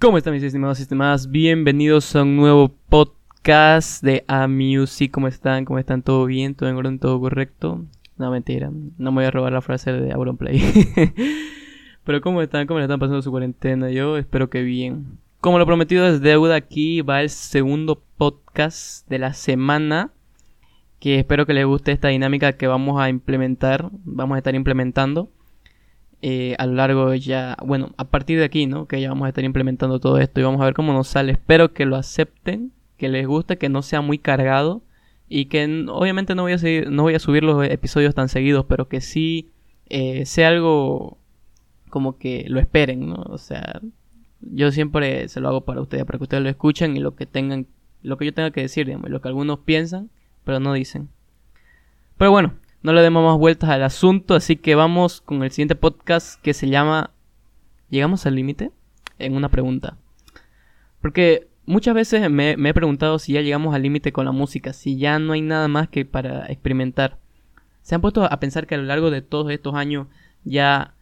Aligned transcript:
¿Cómo 0.00 0.16
están 0.16 0.32
mis 0.32 0.44
estimados 0.44 0.78
y 0.78 0.82
estimadas? 0.82 1.28
Bienvenidos 1.28 2.14
a 2.14 2.22
un 2.22 2.36
nuevo 2.36 2.68
podcast 2.88 4.00
de 4.00 4.24
A 4.28 4.46
Music. 4.46 5.10
¿Cómo 5.10 5.26
están? 5.26 5.64
¿Cómo 5.64 5.80
están? 5.80 6.02
¿Todo 6.02 6.24
bien? 6.24 6.54
¿Todo 6.54 6.68
en 6.68 6.76
orden? 6.76 7.00
¿Todo 7.00 7.18
correcto? 7.18 7.84
No, 8.16 8.30
mentira. 8.30 8.70
No 8.96 9.10
me 9.10 9.16
voy 9.16 9.24
a 9.24 9.32
robar 9.32 9.52
la 9.52 9.60
frase 9.60 9.90
de 9.90 10.12
Auronplay. 10.12 10.62
Pero 12.04 12.20
¿cómo 12.20 12.40
están? 12.42 12.68
¿Cómo 12.68 12.78
le 12.78 12.84
están 12.84 13.00
pasando 13.00 13.22
su 13.22 13.32
cuarentena? 13.32 13.90
Yo 13.90 14.16
espero 14.18 14.48
que 14.48 14.62
bien. 14.62 15.18
Como 15.40 15.58
lo 15.58 15.66
prometido 15.66 16.06
es 16.06 16.20
deuda, 16.20 16.54
aquí 16.54 17.00
va 17.00 17.22
el 17.22 17.30
segundo 17.30 18.00
podcast 18.18 19.04
de 19.08 19.18
la 19.18 19.34
semana. 19.34 20.12
Que 21.00 21.18
espero 21.18 21.44
que 21.44 21.54
les 21.54 21.66
guste 21.66 21.90
esta 21.90 22.06
dinámica 22.06 22.52
que 22.52 22.68
vamos 22.68 23.00
a 23.00 23.08
implementar. 23.08 23.90
Vamos 24.04 24.36
a 24.36 24.38
estar 24.38 24.54
implementando. 24.54 25.28
Eh, 26.20 26.56
a 26.58 26.66
lo 26.66 26.74
largo 26.74 27.14
ya, 27.14 27.56
bueno, 27.64 27.92
a 27.96 28.04
partir 28.04 28.38
de 28.38 28.44
aquí, 28.44 28.66
¿no? 28.66 28.86
Que 28.86 29.00
ya 29.00 29.08
vamos 29.08 29.26
a 29.26 29.28
estar 29.28 29.44
implementando 29.44 30.00
todo 30.00 30.18
esto 30.18 30.40
y 30.40 30.42
vamos 30.42 30.60
a 30.60 30.64
ver 30.64 30.74
cómo 30.74 30.92
nos 30.92 31.08
sale. 31.08 31.32
Espero 31.32 31.72
que 31.72 31.86
lo 31.86 31.96
acepten, 31.96 32.72
que 32.96 33.08
les 33.08 33.26
guste, 33.26 33.56
que 33.56 33.68
no 33.68 33.82
sea 33.82 34.00
muy 34.00 34.18
cargado 34.18 34.82
y 35.28 35.46
que 35.46 35.86
obviamente 35.88 36.34
no 36.34 36.42
voy 36.42 36.52
a 36.52 36.58
seguir, 36.58 36.90
no 36.90 37.04
voy 37.04 37.14
a 37.14 37.20
subir 37.20 37.44
los 37.44 37.64
episodios 37.64 38.14
tan 38.14 38.28
seguidos, 38.28 38.64
pero 38.66 38.88
que 38.88 39.00
sí 39.00 39.50
eh, 39.88 40.26
sea 40.26 40.48
algo 40.48 41.18
como 41.90 42.18
que 42.18 42.46
lo 42.48 42.60
esperen, 42.60 43.08
¿no? 43.08 43.22
O 43.28 43.38
sea, 43.38 43.80
yo 44.40 44.72
siempre 44.72 45.28
se 45.28 45.40
lo 45.40 45.48
hago 45.48 45.60
para 45.62 45.80
ustedes, 45.80 46.04
para 46.04 46.18
que 46.18 46.24
ustedes 46.24 46.42
lo 46.42 46.48
escuchen 46.48 46.96
y 46.96 47.00
lo 47.00 47.14
que 47.14 47.26
tengan, 47.26 47.66
lo 48.02 48.16
que 48.16 48.26
yo 48.26 48.34
tenga 48.34 48.50
que 48.50 48.62
decir, 48.62 48.86
digamos, 48.86 49.10
lo 49.10 49.20
que 49.20 49.28
algunos 49.28 49.60
piensan, 49.60 50.10
pero 50.44 50.60
no 50.60 50.72
dicen. 50.72 51.08
Pero 52.16 52.30
bueno, 52.30 52.54
no 52.82 52.92
le 52.92 53.02
demos 53.02 53.24
más 53.24 53.38
vueltas 53.38 53.70
al 53.70 53.82
asunto, 53.82 54.34
así 54.34 54.56
que 54.56 54.74
vamos 54.74 55.20
con 55.20 55.42
el 55.42 55.50
siguiente 55.50 55.74
podcast 55.74 56.40
que 56.42 56.54
se 56.54 56.68
llama 56.68 57.10
¿Llegamos 57.90 58.26
al 58.26 58.36
límite? 58.36 58.70
En 59.18 59.34
una 59.34 59.48
pregunta. 59.48 59.96
Porque 61.00 61.48
muchas 61.66 61.94
veces 61.94 62.30
me, 62.30 62.52
he 62.52 62.74
preguntado 62.74 63.18
si 63.18 63.32
ya 63.32 63.40
llegamos 63.40 63.74
al 63.74 63.82
límite 63.82 64.12
con 64.12 64.26
la 64.26 64.32
música, 64.32 64.72
si 64.72 64.96
ya 64.96 65.18
no 65.18 65.32
hay 65.32 65.40
nada 65.40 65.68
más 65.68 65.88
que 65.88 66.04
para 66.04 66.46
experimentar. 66.46 67.18
Se 67.82 67.94
han 67.94 68.00
puesto 68.00 68.24
a 68.24 68.40
pensar 68.40 68.66
que 68.66 68.74
a 68.74 68.78
lo 68.78 68.84
largo 68.84 69.10
de 69.10 69.22
todos 69.22 69.50
estos 69.50 69.74
años 69.74 70.06
ya 70.44 70.94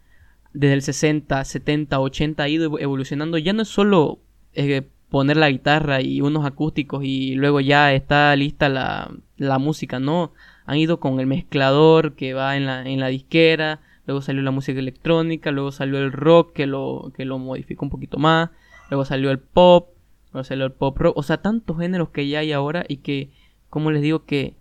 desde 0.55 0.75
el 0.75 0.83
60, 0.83 1.45
70, 1.45 2.01
80 2.01 2.43
ha 2.43 2.49
ido 2.49 2.79
evolucionando. 2.79 3.37
Ya 3.37 3.53
no 3.53 3.63
es 3.63 3.69
solo 3.69 4.21
eh, 4.55 4.83
poner 5.11 5.37
la 5.37 5.51
guitarra 5.51 6.01
y 6.01 6.21
unos 6.21 6.47
acústicos 6.47 7.05
y 7.05 7.35
luego 7.35 7.61
ya 7.61 7.93
está 7.93 8.35
lista 8.37 8.69
la, 8.69 9.11
la 9.37 9.59
música, 9.59 10.01
no 10.01 10.33
han 10.67 10.79
ido 10.79 10.99
con 10.99 11.21
el 11.21 11.27
mezclador 11.27 12.15
que 12.15 12.35
va 12.35 12.57
en 12.57 12.67
la, 12.67 12.83
en 12.83 13.01
la 13.01 13.07
disquera, 13.07 13.81
luego 14.07 14.21
salió 14.21 14.43
la 14.43 14.51
música 14.51 14.79
electrónica, 14.79 15.53
luego 15.53 15.73
salió 15.73 15.99
el 15.99 16.13
rock 16.13 16.53
que 16.53 16.67
lo, 16.67 17.13
que 17.17 17.25
lo 17.25 17.39
modificó 17.39 17.87
un 17.87 17.91
poquito 17.91 18.19
más, 18.19 18.51
luego 18.91 19.05
salió 19.05 19.31
el 19.31 19.39
pop, 19.39 19.91
luego 20.33 20.45
salió 20.45 20.65
el 20.65 20.73
pop 20.73 20.99
rock, 20.99 21.17
o 21.17 21.23
sea, 21.23 21.41
tantos 21.41 21.79
géneros 21.79 22.11
que 22.11 22.29
ya 22.29 22.41
hay 22.41 22.53
ahora 22.53 22.85
y 22.89 22.99
que, 22.99 23.31
como 23.71 23.91
les 23.93 24.03
digo, 24.03 24.25
que 24.25 24.57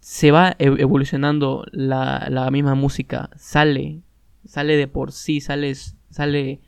se 0.00 0.32
va 0.32 0.56
e-, 0.58 0.64
evolucionando 0.64 1.64
la, 1.70 2.26
la 2.28 2.50
misma 2.50 2.74
música, 2.74 3.30
sale, 3.36 4.00
sale 4.44 4.76
de 4.76 4.88
por 4.88 5.12
sí, 5.12 5.40
sale, 5.40 5.74
sale 6.10 6.60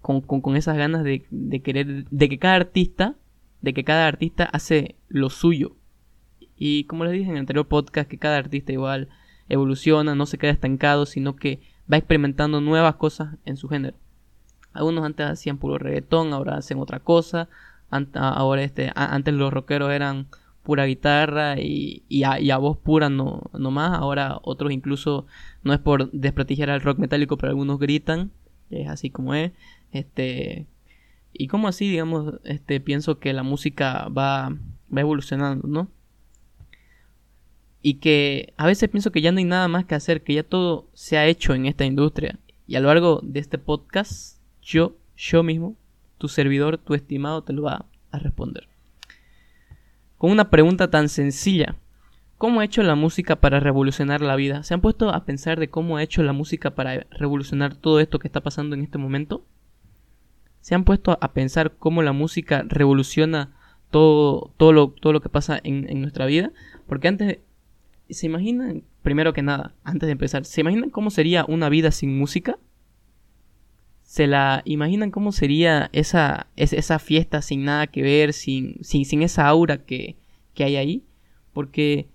con, 0.00 0.20
con, 0.20 0.40
con 0.40 0.56
esas 0.56 0.76
ganas 0.76 1.04
de, 1.04 1.26
de 1.30 1.62
querer, 1.62 2.06
de 2.10 2.28
que 2.28 2.38
cada 2.38 2.56
artista, 2.56 3.14
de 3.60 3.72
que 3.72 3.84
cada 3.84 4.08
artista 4.08 4.44
hace 4.44 4.96
lo 5.08 5.30
suyo, 5.30 5.76
y 6.62 6.84
como 6.84 7.04
les 7.04 7.14
dije 7.14 7.24
en 7.24 7.36
el 7.36 7.40
anterior 7.40 7.66
podcast, 7.66 8.08
que 8.08 8.18
cada 8.18 8.36
artista 8.36 8.70
igual 8.70 9.08
evoluciona, 9.48 10.14
no 10.14 10.26
se 10.26 10.36
queda 10.36 10.50
estancado, 10.50 11.06
sino 11.06 11.34
que 11.34 11.62
va 11.90 11.96
experimentando 11.96 12.60
nuevas 12.60 12.96
cosas 12.96 13.36
en 13.46 13.56
su 13.56 13.66
género. 13.66 13.96
Algunos 14.74 15.06
antes 15.06 15.26
hacían 15.26 15.56
puro 15.56 15.78
reggaetón, 15.78 16.34
ahora 16.34 16.58
hacen 16.58 16.78
otra 16.78 17.00
cosa. 17.00 17.48
Ahora 18.12 18.62
este, 18.62 18.92
antes 18.94 19.32
los 19.32 19.50
rockeros 19.50 19.90
eran 19.90 20.26
pura 20.62 20.84
guitarra 20.84 21.58
y, 21.58 22.04
a, 22.24 22.58
voz 22.58 22.76
pura 22.76 23.08
no, 23.08 23.44
no 23.58 23.70
más. 23.70 23.98
Ahora 23.98 24.38
otros 24.42 24.70
incluso, 24.70 25.24
no 25.62 25.72
es 25.72 25.78
por 25.78 26.10
desprestigiar 26.12 26.68
al 26.68 26.82
rock 26.82 26.98
metálico, 26.98 27.38
pero 27.38 27.52
algunos 27.52 27.78
gritan. 27.78 28.32
Es 28.68 28.86
así 28.86 29.08
como 29.08 29.32
es. 29.32 29.52
Este, 29.92 30.66
y 31.32 31.48
como 31.48 31.68
así, 31.68 31.88
digamos, 31.88 32.34
este, 32.44 32.80
pienso 32.80 33.18
que 33.18 33.32
la 33.32 33.44
música 33.44 34.08
va, 34.08 34.50
va 34.94 35.00
evolucionando, 35.00 35.66
¿no? 35.66 35.88
Y 37.82 37.94
que 37.94 38.52
a 38.56 38.66
veces 38.66 38.88
pienso 38.88 39.10
que 39.10 39.22
ya 39.22 39.32
no 39.32 39.38
hay 39.38 39.44
nada 39.44 39.68
más 39.68 39.86
que 39.86 39.94
hacer, 39.94 40.22
que 40.22 40.34
ya 40.34 40.42
todo 40.42 40.88
se 40.92 41.16
ha 41.16 41.26
hecho 41.26 41.54
en 41.54 41.66
esta 41.66 41.84
industria. 41.84 42.38
Y 42.66 42.76
a 42.76 42.80
lo 42.80 42.88
largo 42.88 43.20
de 43.22 43.40
este 43.40 43.58
podcast, 43.58 44.38
yo, 44.62 44.96
yo 45.16 45.42
mismo, 45.42 45.76
tu 46.18 46.28
servidor, 46.28 46.78
tu 46.78 46.94
estimado, 46.94 47.42
te 47.42 47.52
lo 47.52 47.62
va 47.62 47.86
a 48.10 48.18
responder. 48.18 48.68
Con 50.18 50.30
una 50.30 50.50
pregunta 50.50 50.90
tan 50.90 51.08
sencilla. 51.08 51.76
¿Cómo 52.36 52.60
ha 52.60 52.64
hecho 52.64 52.82
la 52.82 52.94
música 52.94 53.36
para 53.36 53.60
revolucionar 53.60 54.20
la 54.22 54.36
vida? 54.36 54.62
¿Se 54.62 54.72
han 54.72 54.80
puesto 54.80 55.10
a 55.10 55.24
pensar 55.24 55.58
de 55.58 55.68
cómo 55.68 55.96
ha 55.96 56.02
hecho 56.02 56.22
la 56.22 56.32
música 56.32 56.74
para 56.74 57.06
revolucionar 57.10 57.74
todo 57.74 58.00
esto 58.00 58.18
que 58.18 58.28
está 58.28 58.40
pasando 58.40 58.74
en 58.74 58.82
este 58.82 58.98
momento? 58.98 59.44
¿Se 60.60 60.74
han 60.74 60.84
puesto 60.84 61.18
a 61.20 61.32
pensar 61.32 61.72
cómo 61.78 62.02
la 62.02 62.12
música 62.12 62.64
revoluciona 62.66 63.50
todo, 63.90 64.52
todo, 64.56 64.72
lo, 64.72 64.88
todo 64.88 65.12
lo 65.12 65.20
que 65.20 65.28
pasa 65.28 65.58
en, 65.62 65.88
en 65.90 66.00
nuestra 66.00 66.26
vida? 66.26 66.50
Porque 66.86 67.08
antes 67.08 67.38
¿Se 68.10 68.26
imaginan, 68.26 68.84
primero 69.02 69.32
que 69.32 69.42
nada, 69.42 69.74
antes 69.84 70.06
de 70.06 70.12
empezar, 70.12 70.44
¿se 70.44 70.60
imaginan 70.60 70.90
cómo 70.90 71.10
sería 71.10 71.44
una 71.46 71.68
vida 71.68 71.90
sin 71.90 72.18
música? 72.18 72.58
¿Se 74.02 74.26
la 74.26 74.62
imaginan 74.64 75.10
cómo 75.10 75.30
sería 75.32 75.88
esa, 75.92 76.48
esa 76.56 76.98
fiesta 76.98 77.42
sin 77.42 77.64
nada 77.64 77.86
que 77.86 78.02
ver, 78.02 78.32
sin, 78.32 78.82
sin, 78.82 79.04
sin 79.04 79.22
esa 79.22 79.46
aura 79.46 79.84
que, 79.84 80.16
que 80.54 80.64
hay 80.64 80.76
ahí? 80.76 81.04
Porque 81.52 82.08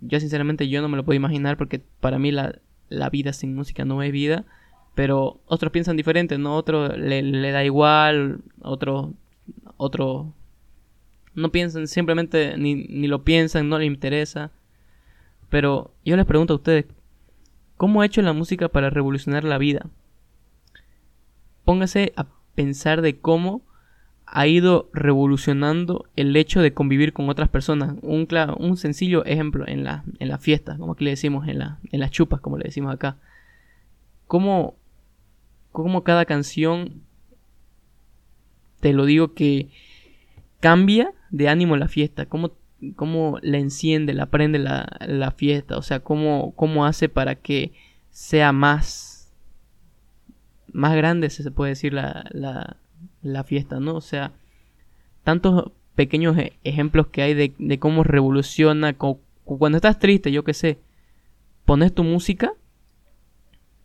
yo 0.00 0.20
sinceramente 0.20 0.68
yo 0.68 0.82
no 0.82 0.88
me 0.88 0.96
lo 0.96 1.04
puedo 1.04 1.16
imaginar 1.16 1.56
porque 1.56 1.82
para 2.00 2.18
mí 2.18 2.30
la, 2.30 2.60
la 2.88 3.10
vida 3.10 3.32
sin 3.32 3.54
música 3.54 3.84
no 3.84 4.02
es 4.02 4.12
vida. 4.12 4.44
Pero 4.94 5.40
otros 5.46 5.72
piensan 5.72 5.96
diferente, 5.96 6.36
¿no? 6.36 6.56
Otros 6.56 6.96
le, 6.98 7.52
da 7.52 7.64
igual, 7.64 8.42
otros 8.60 9.10
otro 9.76 10.34
no 11.34 11.50
piensan, 11.52 11.86
simplemente 11.86 12.56
ni, 12.58 12.74
ni 12.74 13.06
lo 13.06 13.24
piensan, 13.24 13.68
no 13.68 13.78
les 13.78 13.86
interesa. 13.86 14.50
Pero 15.50 15.92
yo 16.04 16.16
les 16.16 16.24
pregunto 16.24 16.54
a 16.54 16.56
ustedes, 16.56 16.86
¿cómo 17.76 18.00
ha 18.00 18.06
hecho 18.06 18.22
la 18.22 18.32
música 18.32 18.68
para 18.68 18.88
revolucionar 18.88 19.44
la 19.44 19.58
vida? 19.58 19.86
Póngase 21.64 22.12
a 22.16 22.26
pensar 22.54 23.02
de 23.02 23.18
cómo 23.18 23.62
ha 24.32 24.46
ido 24.46 24.88
revolucionando 24.92 26.06
el 26.14 26.36
hecho 26.36 26.62
de 26.62 26.72
convivir 26.72 27.12
con 27.12 27.28
otras 27.28 27.48
personas. 27.48 27.96
Un, 28.02 28.28
un 28.58 28.76
sencillo 28.76 29.24
ejemplo 29.24 29.66
en 29.66 29.82
la, 29.82 30.04
en 30.20 30.28
la 30.28 30.38
fiesta, 30.38 30.78
como 30.78 30.92
aquí 30.92 31.04
le 31.04 31.10
decimos, 31.10 31.48
en, 31.48 31.58
la, 31.58 31.78
en 31.90 31.98
las 31.98 32.12
chupas, 32.12 32.40
como 32.40 32.56
le 32.56 32.64
decimos 32.64 32.94
acá. 32.94 33.16
Cómo, 34.28 34.76
cómo 35.72 36.04
cada 36.04 36.26
canción, 36.26 37.02
te 38.78 38.92
lo 38.92 39.04
digo 39.04 39.34
que 39.34 39.70
cambia 40.60 41.12
de 41.30 41.48
ánimo 41.48 41.76
la 41.76 41.88
fiesta. 41.88 42.26
Cómo 42.26 42.52
cómo 42.96 43.38
la 43.42 43.58
enciende, 43.58 44.14
la 44.14 44.26
prende 44.26 44.58
la, 44.58 44.88
la 45.00 45.30
fiesta, 45.30 45.76
o 45.76 45.82
sea, 45.82 46.00
cómo, 46.00 46.54
cómo 46.56 46.86
hace 46.86 47.08
para 47.08 47.34
que 47.34 47.72
sea 48.10 48.52
más, 48.52 49.32
más 50.72 50.96
grande, 50.96 51.30
se 51.30 51.50
puede 51.50 51.70
decir, 51.70 51.92
la, 51.92 52.24
la, 52.30 52.76
la 53.22 53.44
fiesta, 53.44 53.80
¿no? 53.80 53.94
O 53.94 54.00
sea, 54.00 54.32
tantos 55.24 55.72
pequeños 55.94 56.36
e, 56.38 56.54
ejemplos 56.64 57.08
que 57.08 57.22
hay 57.22 57.34
de, 57.34 57.54
de 57.58 57.78
cómo 57.78 58.04
revoluciona, 58.04 58.96
cuando 58.96 59.76
estás 59.76 59.98
triste, 59.98 60.32
yo 60.32 60.44
qué 60.44 60.54
sé, 60.54 60.78
pones 61.64 61.94
tu 61.94 62.04
música 62.04 62.52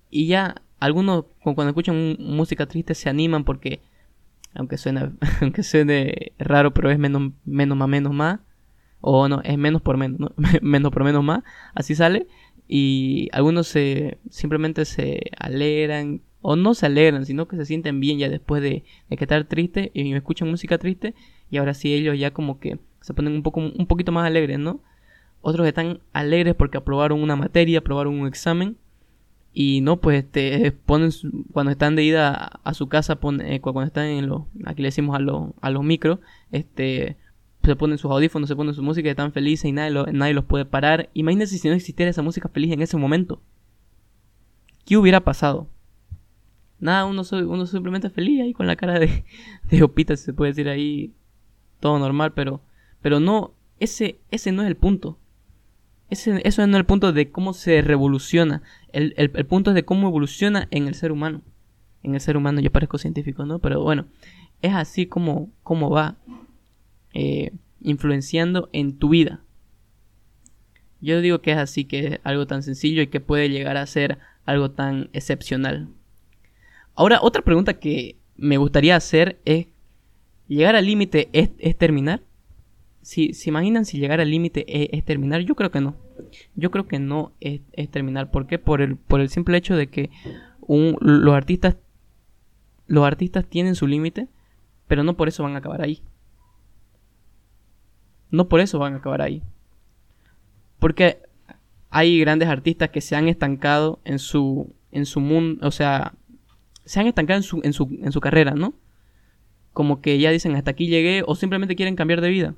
y 0.09 0.27
ya 0.27 0.55
algunos 0.79 1.25
cuando 1.41 1.67
escuchan 1.67 2.15
música 2.19 2.65
triste 2.65 2.95
se 2.95 3.09
animan 3.09 3.43
porque 3.43 3.81
aunque 4.53 4.77
suene 4.77 5.11
aunque 5.41 5.63
suene 5.63 6.31
raro 6.39 6.73
pero 6.73 6.89
es 6.89 6.97
menos 6.97 7.31
menos 7.45 7.77
más 7.77 7.87
menos 7.87 8.13
más 8.13 8.39
o 9.07 9.27
no, 9.27 9.41
es 9.43 9.55
menos 9.55 9.83
por 9.83 9.97
menos, 9.97 10.31
menos 10.63 10.91
por 10.91 11.03
menos 11.03 11.23
más, 11.23 11.43
así 11.75 11.93
sale. 11.93 12.25
Y 12.67 13.29
algunos 13.33 13.67
se 13.67 14.17
simplemente 14.31 14.83
se 14.85 15.29
alegran, 15.37 16.21
o 16.41 16.55
no 16.55 16.73
se 16.73 16.87
alegran, 16.87 17.23
sino 17.27 17.47
que 17.47 17.55
se 17.55 17.65
sienten 17.65 17.99
bien 17.99 18.17
ya 18.17 18.29
después 18.29 18.63
de, 18.63 18.83
de 19.09 19.17
que 19.17 19.25
estar 19.25 19.43
triste 19.45 19.91
y 19.93 20.11
escuchan 20.13 20.49
música 20.49 20.79
triste. 20.79 21.13
Y 21.51 21.57
ahora 21.57 21.75
sí 21.75 21.93
ellos 21.93 22.17
ya 22.17 22.31
como 22.31 22.59
que 22.59 22.79
se 23.01 23.13
ponen 23.13 23.33
un, 23.33 23.43
poco, 23.43 23.59
un 23.59 23.85
poquito 23.85 24.11
más 24.11 24.25
alegres, 24.25 24.57
¿no? 24.57 24.79
Otros 25.41 25.67
están 25.67 25.99
alegres 26.11 26.55
porque 26.55 26.79
aprobaron 26.79 27.21
una 27.21 27.35
materia, 27.35 27.79
aprobaron 27.79 28.19
un 28.19 28.27
examen. 28.27 28.75
Y 29.53 29.81
no, 29.81 29.97
pues 30.01 30.23
este, 30.23 30.71
ponen, 30.71 31.11
cuando 31.53 31.71
están 31.71 31.95
de 31.95 32.03
ida 32.03 32.33
a, 32.63 32.73
su 32.73 32.89
casa, 32.89 33.19
eh, 33.43 33.61
cuando 33.61 33.83
están 33.83 34.07
en 34.07 34.27
los, 34.27 34.41
aquí 34.65 34.81
le 34.81 34.87
decimos 34.87 35.15
a 35.15 35.19
los, 35.19 35.51
a 35.61 35.69
los 35.69 35.83
micros, 35.83 36.19
este, 36.51 37.17
se 37.65 37.75
ponen 37.75 37.97
sus 37.97 38.11
audífonos, 38.11 38.49
se 38.49 38.55
ponen 38.55 38.73
su 38.73 38.83
música 38.83 39.07
y 39.07 39.11
están 39.11 39.31
felices 39.31 39.65
y 39.65 39.71
nadie, 39.71 40.11
nadie 40.13 40.33
los 40.33 40.45
puede 40.45 40.65
parar. 40.65 41.09
Imagínense 41.13 41.57
si 41.57 41.67
no 41.67 41.73
existiera 41.73 42.09
esa 42.09 42.21
música 42.21 42.49
feliz 42.49 42.71
en 42.71 42.81
ese 42.81 42.97
momento. 42.97 43.41
¿Qué 44.85 44.97
hubiera 44.97 45.21
pasado? 45.23 45.67
Nada, 46.79 47.05
uno, 47.05 47.23
uno 47.31 47.65
simplemente 47.65 48.09
feliz 48.09 48.41
ahí 48.41 48.53
con 48.53 48.67
la 48.67 48.75
cara 48.75 48.99
de, 48.99 49.25
de 49.69 49.83
opita, 49.83 50.15
se 50.15 50.33
puede 50.33 50.51
decir 50.51 50.69
ahí, 50.69 51.13
todo 51.79 51.99
normal, 51.99 52.33
pero, 52.33 52.61
pero 53.01 53.19
no, 53.19 53.53
ese, 53.79 54.19
ese 54.31 54.51
no 54.51 54.61
es 54.61 54.67
el 54.67 54.75
punto. 54.75 55.17
Ese, 56.09 56.41
eso 56.47 56.65
no 56.67 56.77
es 56.77 56.79
el 56.79 56.85
punto 56.85 57.13
de 57.13 57.31
cómo 57.31 57.53
se 57.53 57.81
revoluciona. 57.81 58.61
El, 58.93 59.13
el, 59.17 59.31
el, 59.33 59.45
punto 59.45 59.71
es 59.71 59.75
de 59.75 59.85
cómo 59.85 60.07
evoluciona 60.07 60.67
en 60.71 60.87
el 60.87 60.93
ser 60.93 61.11
humano. 61.11 61.41
En 62.03 62.13
el 62.13 62.21
ser 62.21 62.37
humano 62.37 62.61
yo 62.61 62.71
parezco 62.71 62.99
científico, 62.99 63.45
¿no? 63.45 63.57
Pero 63.59 63.81
bueno, 63.81 64.05
es 64.61 64.73
así 64.73 65.07
como, 65.07 65.49
como 65.63 65.89
va 65.89 66.17
eh, 67.15 67.51
influenciando 67.81 68.69
en 68.73 68.99
tu 68.99 69.09
vida. 69.09 69.41
Yo 71.01 71.21
digo 71.21 71.41
que 71.41 71.51
es 71.51 71.57
así, 71.57 71.85
que 71.85 72.07
es 72.07 72.19
algo 72.23 72.45
tan 72.45 72.61
sencillo 72.61 73.01
y 73.01 73.07
que 73.07 73.19
puede 73.19 73.49
llegar 73.49 73.77
a 73.77 73.85
ser 73.87 74.19
algo 74.45 74.71
tan 74.71 75.09
excepcional. 75.13 75.89
Ahora, 76.93 77.19
otra 77.21 77.41
pregunta 77.41 77.79
que 77.79 78.17
me 78.37 78.57
gustaría 78.57 78.95
hacer 78.95 79.39
es, 79.45 79.67
¿llegar 80.47 80.75
al 80.75 80.85
límite 80.85 81.29
es, 81.33 81.77
terminar? 81.77 82.21
Si 83.01 83.33
se 83.33 83.49
imaginan 83.49 83.85
si 83.85 83.97
llegar 83.97 84.19
al 84.19 84.29
límite 84.29 84.65
es, 84.95 85.03
terminar, 85.05 85.41
yo 85.41 85.55
creo 85.55 85.71
que 85.71 85.81
no. 85.81 85.95
Yo 86.55 86.69
creo 86.69 86.87
que 86.87 86.99
no 86.99 87.33
es, 87.39 87.61
terminar. 87.89 88.29
¿Por 88.29 88.45
qué? 88.45 88.59
Por 88.59 88.81
el, 88.81 88.97
por 88.97 89.21
el 89.21 89.29
simple 89.29 89.57
hecho 89.57 89.75
de 89.75 89.87
que 89.87 90.11
los 90.67 91.33
artistas 91.33 91.77
los 92.87 93.05
artistas 93.05 93.45
tienen 93.47 93.75
su 93.75 93.87
límite, 93.87 94.27
pero 94.87 95.03
no 95.03 95.15
por 95.17 95.27
eso 95.27 95.43
van 95.43 95.55
a 95.55 95.59
acabar 95.59 95.81
ahí. 95.81 96.01
No 98.35 98.49
por 98.49 98.59
eso 98.59 98.79
van 98.79 98.93
a 98.93 98.97
acabar 98.97 99.21
ahí. 99.21 99.41
Porque 100.79 101.19
hay 101.89 102.19
grandes 102.19 102.49
artistas 102.49 102.89
que 102.89 102.99
se 102.99 103.15
han 103.15 103.29
estancado 103.29 103.99
en 104.03 104.19
su, 104.19 104.73
en 104.91 105.05
su 105.05 105.21
mundo, 105.21 105.65
o 105.65 105.71
sea, 105.71 106.13
se 106.83 106.99
han 106.99 107.07
estancado 107.07 107.37
en 107.37 107.43
su, 107.43 107.61
en, 107.63 107.71
su, 107.71 107.87
en 108.01 108.11
su 108.11 108.19
carrera, 108.19 108.51
¿no? 108.51 108.73
Como 109.71 110.01
que 110.01 110.19
ya 110.19 110.31
dicen 110.31 110.55
hasta 110.55 110.71
aquí 110.71 110.87
llegué 110.87 111.23
o 111.25 111.35
simplemente 111.35 111.77
quieren 111.77 111.95
cambiar 111.95 112.19
de 112.19 112.29
vida. 112.29 112.55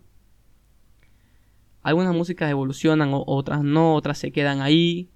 Algunas 1.83 2.15
músicas 2.15 2.49
evolucionan, 2.49 3.11
otras 3.13 3.63
no, 3.63 3.93
otras 3.93 4.17
se 4.17 4.31
quedan 4.31 4.61
ahí, 4.61 5.09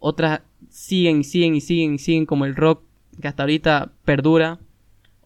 otras 0.00 0.40
siguen 0.68 1.20
y 1.20 1.24
siguen 1.24 1.54
y 1.54 1.60
siguen 1.60 1.94
y 1.94 1.98
siguen 1.98 2.26
como 2.26 2.46
el 2.46 2.56
rock 2.56 2.82
que 3.22 3.28
hasta 3.28 3.44
ahorita 3.44 3.92
perdura, 4.04 4.58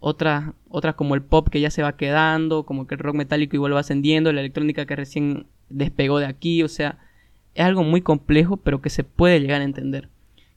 otras, 0.01 0.53
otras 0.69 0.95
como 0.95 1.15
el 1.15 1.23
pop 1.23 1.49
que 1.49 1.61
ya 1.61 1.71
se 1.71 1.83
va 1.83 1.97
quedando, 1.97 2.65
como 2.65 2.87
que 2.87 2.95
el 2.95 3.01
rock 3.01 3.17
metálico 3.17 3.57
igual 3.57 3.75
va 3.75 3.81
ascendiendo, 3.81 4.33
la 4.33 4.41
electrónica 4.41 4.87
que 4.87 4.97
recién 4.97 5.47
despegó 5.69 6.19
de 6.19 6.27
aquí, 6.27 6.63
o 6.63 6.69
sea, 6.69 6.99
es 7.55 7.65
algo 7.65 7.83
muy 7.83 8.01
complejo, 8.01 8.57
pero 8.57 8.81
que 8.81 8.91
se 8.91 9.05
puede 9.05 9.41
llegar 9.41 9.61
a 9.61 9.65
entender. 9.65 10.09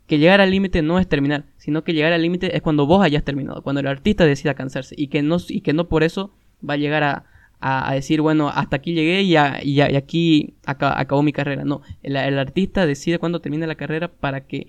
Que 0.07 0.19
llegar 0.19 0.41
al 0.41 0.51
límite 0.51 0.81
no 0.81 0.99
es 0.99 1.07
terminar, 1.07 1.45
sino 1.57 1.83
que 1.83 1.93
llegar 1.93 2.13
al 2.13 2.21
límite 2.21 2.55
es 2.55 2.61
cuando 2.61 2.85
vos 2.85 3.03
hayas 3.03 3.23
terminado, 3.23 3.61
cuando 3.63 3.79
el 3.79 3.87
artista 3.87 4.25
decida 4.25 4.53
cansarse 4.53 4.95
y 4.97 5.07
que 5.07 5.21
no, 5.21 5.37
y 5.47 5.61
que 5.61 5.73
no 5.73 5.87
por 5.87 6.03
eso 6.03 6.31
va 6.67 6.73
a 6.73 6.77
llegar 6.77 7.03
a, 7.03 7.25
a, 7.61 7.93
decir, 7.93 8.21
bueno, 8.21 8.49
hasta 8.49 8.77
aquí 8.77 8.93
llegué 8.93 9.21
y, 9.21 9.35
y, 9.35 9.81
aquí 9.81 10.55
acabó 10.65 11.21
mi 11.21 11.31
carrera. 11.31 11.63
No, 11.63 11.81
el, 12.01 12.17
artista 12.37 12.85
decide 12.85 13.19
cuándo 13.19 13.39
termina 13.39 13.67
la 13.67 13.75
carrera 13.75 14.09
para 14.09 14.41
que, 14.41 14.67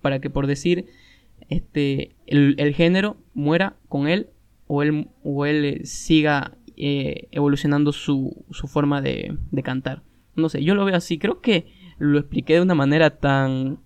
para 0.00 0.20
que 0.20 0.30
por 0.30 0.46
decir, 0.46 0.86
este, 1.48 2.14
el, 2.26 2.74
género 2.74 3.16
muera 3.34 3.76
con 3.88 4.06
él 4.06 4.28
o 4.66 4.82
él, 4.82 5.08
o 5.22 5.46
él 5.46 5.64
eh, 5.64 5.80
siga 5.84 6.56
eh, 6.76 7.28
evolucionando 7.30 7.92
su, 7.92 8.44
su 8.50 8.68
forma 8.68 9.00
de, 9.00 9.36
de, 9.50 9.62
cantar. 9.62 10.02
No 10.36 10.48
sé, 10.48 10.62
yo 10.62 10.74
lo 10.74 10.84
veo 10.84 10.96
así. 10.96 11.18
Creo 11.18 11.40
que 11.40 11.66
lo 11.98 12.18
expliqué 12.18 12.54
de 12.54 12.62
una 12.62 12.74
manera 12.74 13.10
tan, 13.10 13.78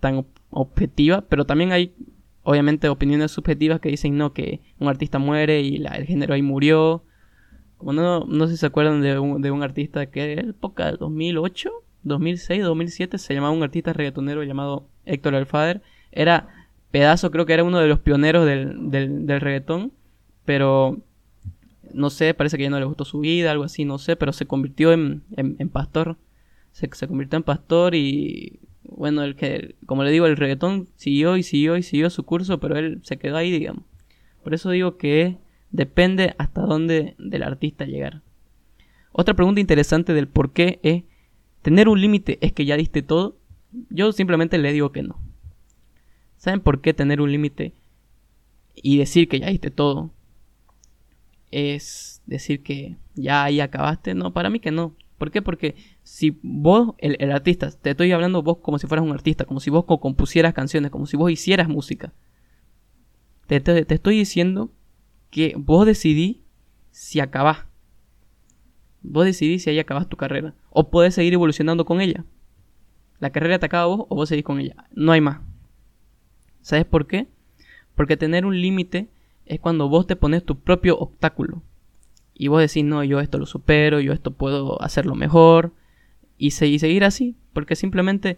tan 0.00 0.26
objetiva, 0.50 1.22
pero 1.28 1.44
también 1.44 1.72
hay, 1.72 1.92
obviamente, 2.42 2.88
opiniones 2.88 3.32
subjetivas 3.32 3.80
que 3.80 3.90
dicen 3.90 4.16
no, 4.16 4.32
que 4.32 4.60
un 4.78 4.88
artista 4.88 5.18
muere 5.18 5.60
y 5.60 5.84
el 5.84 6.06
género 6.06 6.34
ahí 6.34 6.42
murió. 6.42 7.04
Como 7.76 7.92
no, 7.92 8.24
no 8.24 8.46
sé 8.46 8.54
si 8.54 8.58
se 8.58 8.66
acuerdan 8.66 9.02
de 9.02 9.18
un, 9.18 9.42
de 9.42 9.50
un 9.50 9.62
artista 9.62 10.06
que 10.06 10.32
en 10.32 10.50
época 10.50 10.86
del 10.86 10.96
2008, 10.98 11.70
2006, 12.04 12.62
2007 12.62 13.18
se 13.18 13.34
llamaba 13.34 13.52
un 13.52 13.62
artista 13.62 13.92
reggaetonero 13.92 14.42
llamado 14.44 14.88
Héctor 15.04 15.34
Alfader. 15.34 15.82
Era 16.10 16.48
Pedazo 16.90 17.30
creo 17.30 17.44
que 17.46 17.52
era 17.52 17.64
uno 17.64 17.78
de 17.78 17.88
los 17.88 17.98
pioneros 17.98 18.46
del, 18.46 18.90
del, 18.90 19.40
reggaetón, 19.40 19.92
pero 20.44 20.98
no 21.92 22.10
sé, 22.10 22.32
parece 22.34 22.56
que 22.56 22.64
ya 22.64 22.70
no 22.70 22.78
le 22.78 22.86
gustó 22.86 23.04
su 23.04 23.20
vida, 23.20 23.50
algo 23.50 23.64
así, 23.64 23.84
no 23.84 23.98
sé, 23.98 24.16
pero 24.16 24.32
se 24.32 24.46
convirtió 24.46 24.92
en, 24.92 25.22
en, 25.36 25.68
pastor. 25.68 26.16
Se, 26.72 26.88
convirtió 26.88 27.36
en 27.36 27.42
pastor 27.42 27.94
y 27.94 28.60
bueno, 28.84 29.22
el 29.22 29.36
que, 29.36 29.74
como 29.84 30.04
le 30.04 30.10
digo, 30.10 30.26
el 30.26 30.36
reggaetón 30.36 30.88
siguió 30.96 31.36
y 31.36 31.42
siguió 31.42 31.76
y 31.76 31.82
siguió 31.82 32.08
su 32.08 32.24
curso, 32.24 32.58
pero 32.58 32.78
él 32.78 33.00
se 33.02 33.18
quedó 33.18 33.36
ahí, 33.36 33.50
digamos. 33.50 33.84
Por 34.42 34.54
eso 34.54 34.70
digo 34.70 34.96
que 34.96 35.36
depende 35.70 36.34
hasta 36.38 36.62
dónde 36.62 37.14
del 37.18 37.42
artista 37.42 37.84
llegar. 37.84 38.22
Otra 39.12 39.34
pregunta 39.34 39.60
interesante 39.60 40.14
del 40.14 40.28
por 40.28 40.52
qué 40.52 40.78
es, 40.82 41.02
¿tener 41.60 41.88
un 41.88 42.00
límite 42.00 42.38
es 42.40 42.52
que 42.52 42.64
ya 42.64 42.76
diste 42.76 43.02
todo? 43.02 43.36
Yo 43.90 44.12
simplemente 44.12 44.56
le 44.56 44.72
digo 44.72 44.92
que 44.92 45.02
no. 45.02 45.27
¿Saben 46.38 46.60
por 46.60 46.80
qué 46.80 46.94
tener 46.94 47.20
un 47.20 47.30
límite 47.30 47.74
y 48.74 48.96
decir 48.96 49.28
que 49.28 49.40
ya 49.40 49.48
diste 49.48 49.70
todo? 49.70 50.12
Es 51.50 52.22
decir 52.26 52.62
que 52.62 52.96
ya 53.14 53.42
ahí 53.42 53.60
acabaste. 53.60 54.14
No, 54.14 54.32
para 54.32 54.48
mí 54.48 54.60
que 54.60 54.70
no. 54.70 54.94
¿Por 55.18 55.32
qué? 55.32 55.42
Porque 55.42 55.74
si 56.04 56.38
vos, 56.42 56.94
el, 56.98 57.32
artista, 57.32 57.70
te 57.72 57.90
estoy 57.90 58.12
hablando 58.12 58.42
vos 58.42 58.58
como 58.58 58.78
si 58.78 58.86
fueras 58.86 59.04
un 59.04 59.12
artista, 59.12 59.44
como 59.44 59.58
si 59.58 59.68
vos 59.68 59.84
compusieras 59.84 60.54
canciones, 60.54 60.92
como 60.92 61.06
si 61.06 61.16
vos 61.16 61.28
hicieras 61.30 61.68
música. 61.68 62.12
Te, 63.48 63.60
te, 63.60 63.92
estoy 63.92 64.18
diciendo 64.18 64.70
que 65.30 65.54
vos 65.56 65.86
decidí 65.86 66.44
si 66.92 67.18
acabás. 67.18 67.64
Vos 69.02 69.24
decidís 69.24 69.64
si 69.64 69.70
ahí 69.70 69.80
acabas 69.80 70.08
tu 70.08 70.16
carrera. 70.16 70.54
O 70.70 70.88
podés 70.88 71.14
seguir 71.14 71.34
evolucionando 71.34 71.84
con 71.84 72.00
ella. 72.00 72.24
La 73.18 73.30
carrera 73.30 73.58
te 73.58 73.66
acaba 73.66 73.86
vos 73.86 74.06
o 74.08 74.14
vos 74.14 74.28
seguís 74.28 74.44
con 74.44 74.60
ella. 74.60 74.76
No 74.92 75.10
hay 75.10 75.20
más. 75.20 75.47
¿Sabes 76.68 76.84
por 76.84 77.06
qué? 77.06 77.28
Porque 77.94 78.18
tener 78.18 78.44
un 78.44 78.60
límite 78.60 79.08
es 79.46 79.58
cuando 79.58 79.88
vos 79.88 80.06
te 80.06 80.16
pones 80.16 80.44
tu 80.44 80.60
propio 80.60 80.98
obstáculo. 80.98 81.62
Y 82.34 82.48
vos 82.48 82.60
decís, 82.60 82.84
no, 82.84 83.02
yo 83.04 83.20
esto 83.20 83.38
lo 83.38 83.46
supero, 83.46 84.00
yo 84.00 84.12
esto 84.12 84.32
puedo 84.32 84.78
hacerlo 84.82 85.14
mejor. 85.14 85.72
Y, 86.36 86.50
seguir 86.50 87.04
así. 87.04 87.36
Porque 87.54 87.74
simplemente 87.74 88.36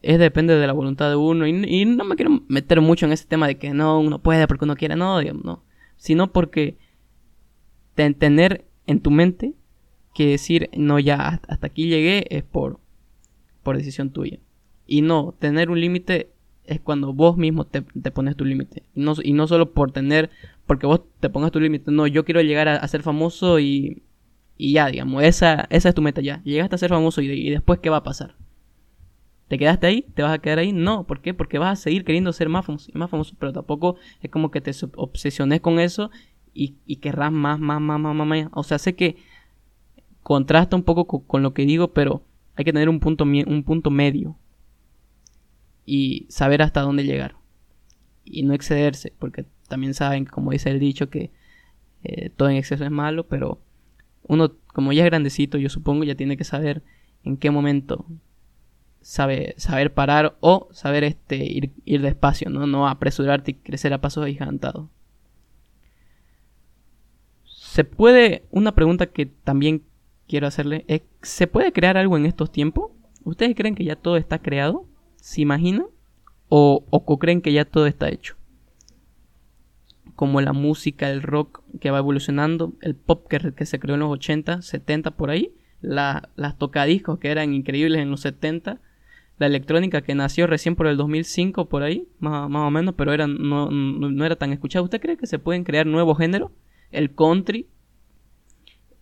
es 0.00 0.18
depende 0.18 0.56
de 0.56 0.66
la 0.66 0.72
voluntad 0.72 1.10
de 1.10 1.16
uno. 1.16 1.46
Y, 1.46 1.84
no 1.84 2.04
me 2.04 2.16
quiero 2.16 2.40
meter 2.48 2.80
mucho 2.80 3.04
en 3.04 3.12
ese 3.12 3.26
tema 3.26 3.46
de 3.46 3.58
que 3.58 3.74
no, 3.74 4.00
uno 4.00 4.22
puede 4.22 4.48
porque 4.48 4.64
uno 4.64 4.74
quiere, 4.74 4.96
no, 4.96 5.18
digamos, 5.18 5.44
no. 5.44 5.64
Sino 5.98 6.32
porque 6.32 6.78
tener 7.94 8.64
en 8.86 9.00
tu 9.00 9.10
mente 9.10 9.52
que 10.14 10.28
decir, 10.28 10.70
no, 10.74 10.98
ya 10.98 11.42
hasta 11.46 11.66
aquí 11.66 11.88
llegué 11.88 12.24
es 12.30 12.42
por, 12.42 12.80
por 13.62 13.76
decisión 13.76 14.08
tuya. 14.08 14.38
Y 14.86 15.02
no, 15.02 15.34
tener 15.38 15.68
un 15.68 15.78
límite 15.78 16.30
es 16.66 16.80
cuando 16.80 17.12
vos 17.12 17.36
mismo 17.36 17.66
te, 17.66 17.82
pones 17.82 18.36
tu 18.36 18.44
límite. 18.44 18.82
Y 18.94 19.00
no, 19.00 19.14
y 19.22 19.32
no 19.32 19.46
solo 19.46 19.72
por 19.72 19.92
tener, 19.92 20.30
porque 20.66 20.86
vos 20.86 21.02
te 21.20 21.28
pongas 21.28 21.52
tu 21.52 21.60
límite. 21.60 21.90
No, 21.90 22.06
yo 22.06 22.24
quiero 22.24 22.40
llegar 22.40 22.68
a, 22.68 22.88
ser 22.88 23.02
famoso 23.02 23.58
y, 23.60 24.02
y, 24.56 24.72
ya, 24.72 24.88
digamos, 24.88 25.22
esa, 25.22 25.66
esa 25.70 25.88
es 25.88 25.94
tu 25.94 26.02
meta 26.02 26.20
ya. 26.20 26.42
Llegaste 26.44 26.74
a 26.74 26.78
ser 26.78 26.90
famoso 26.90 27.20
y, 27.20 27.30
y, 27.30 27.50
después, 27.50 27.80
¿qué 27.80 27.90
va 27.90 27.98
a 27.98 28.02
pasar? 28.02 28.34
¿Te 29.48 29.58
quedaste 29.58 29.86
ahí? 29.86 30.02
¿Te 30.14 30.22
vas 30.22 30.32
a 30.32 30.38
quedar 30.38 30.58
ahí? 30.58 30.72
No, 30.72 31.04
¿por 31.06 31.20
qué? 31.20 31.34
Porque 31.34 31.58
vas 31.58 31.78
a 31.78 31.82
seguir 31.82 32.04
queriendo 32.04 32.32
ser 32.32 32.48
más 32.48 32.64
famoso 32.64 32.90
más 32.94 33.10
famoso, 33.10 33.36
pero 33.38 33.52
tampoco 33.52 33.96
es 34.22 34.30
como 34.30 34.50
que 34.50 34.62
te 34.62 34.72
obsesiones 34.96 35.60
con 35.60 35.78
eso 35.78 36.10
y, 36.54 36.76
y 36.86 36.96
querrás 36.96 37.30
más, 37.30 37.60
más, 37.60 37.80
más, 37.80 38.00
más, 38.00 38.14
más, 38.14 38.26
más. 38.26 38.48
O 38.52 38.62
sea, 38.62 38.78
sé 38.78 38.94
que 38.96 39.16
contrasta 40.22 40.76
un 40.76 40.82
poco 40.82 41.06
con, 41.06 41.20
con 41.20 41.42
lo 41.42 41.52
que 41.52 41.66
digo, 41.66 41.92
pero 41.92 42.22
hay 42.56 42.64
que 42.64 42.72
tener 42.72 42.88
un 42.88 43.00
punto, 43.00 43.24
un 43.24 43.64
punto 43.64 43.90
medio 43.90 44.36
y 45.84 46.26
saber 46.28 46.62
hasta 46.62 46.80
dónde 46.80 47.04
llegar 47.04 47.36
y 48.24 48.42
no 48.42 48.54
excederse, 48.54 49.12
porque 49.18 49.44
también 49.68 49.94
saben, 49.94 50.24
como 50.24 50.50
dice 50.50 50.70
el 50.70 50.80
dicho, 50.80 51.10
que 51.10 51.30
eh, 52.02 52.30
todo 52.30 52.48
en 52.48 52.56
exceso 52.56 52.84
es 52.84 52.90
malo, 52.90 53.26
pero 53.26 53.60
uno, 54.26 54.52
como 54.68 54.92
ya 54.92 55.02
es 55.04 55.10
grandecito, 55.10 55.58
yo 55.58 55.68
supongo, 55.68 56.04
ya 56.04 56.14
tiene 56.14 56.36
que 56.36 56.44
saber 56.44 56.82
en 57.22 57.36
qué 57.36 57.50
momento 57.50 58.06
sabe, 59.00 59.54
saber 59.58 59.92
parar 59.92 60.36
o 60.40 60.68
saber 60.72 61.04
este, 61.04 61.36
ir, 61.36 61.72
ir 61.84 62.00
despacio, 62.00 62.50
¿no? 62.50 62.66
no 62.66 62.88
apresurarte 62.88 63.52
y 63.52 63.54
crecer 63.54 63.92
a 63.92 64.00
pasos 64.00 64.24
agigantados. 64.24 64.88
Se 67.44 67.84
puede, 67.84 68.44
una 68.50 68.74
pregunta 68.74 69.06
que 69.06 69.26
también 69.26 69.82
quiero 70.28 70.46
hacerle 70.46 70.84
es, 70.88 71.02
¿se 71.22 71.46
puede 71.46 71.72
crear 71.72 71.96
algo 71.96 72.16
en 72.16 72.26
estos 72.26 72.50
tiempos? 72.50 72.92
¿Ustedes 73.24 73.54
creen 73.54 73.74
que 73.74 73.84
ya 73.84 73.96
todo 73.96 74.16
está 74.16 74.38
creado? 74.40 74.86
¿Se 75.24 75.40
imaginan? 75.40 75.86
¿O, 76.50 76.84
o 76.90 77.18
creen 77.18 77.40
que 77.40 77.50
ya 77.50 77.64
todo 77.64 77.86
está 77.86 78.10
hecho? 78.10 78.36
Como 80.16 80.42
la 80.42 80.52
música, 80.52 81.08
el 81.08 81.22
rock 81.22 81.62
que 81.80 81.90
va 81.90 81.96
evolucionando, 81.96 82.74
el 82.82 82.94
pop 82.94 83.26
que, 83.26 83.54
que 83.54 83.64
se 83.64 83.80
creó 83.80 83.94
en 83.94 84.00
los 84.00 84.10
80, 84.10 84.60
70 84.60 85.12
por 85.12 85.30
ahí, 85.30 85.54
las 85.80 86.58
tocadiscos 86.58 87.18
que 87.20 87.30
eran 87.30 87.54
increíbles 87.54 88.02
en 88.02 88.10
los 88.10 88.20
70, 88.20 88.82
la 89.38 89.46
electrónica 89.46 90.02
que 90.02 90.14
nació 90.14 90.46
recién 90.46 90.76
por 90.76 90.88
el 90.88 90.98
2005, 90.98 91.70
por 91.70 91.84
ahí, 91.84 92.06
más, 92.18 92.50
más 92.50 92.68
o 92.68 92.70
menos, 92.70 92.94
pero 92.94 93.14
era, 93.14 93.26
no, 93.26 93.70
no, 93.70 94.26
era 94.26 94.36
tan 94.36 94.52
escuchado. 94.52 94.84
¿Usted 94.84 95.00
cree 95.00 95.16
que 95.16 95.26
se 95.26 95.38
pueden 95.38 95.64
crear 95.64 95.86
nuevos 95.86 96.18
géneros? 96.18 96.50
El 96.90 97.14
country, 97.14 97.66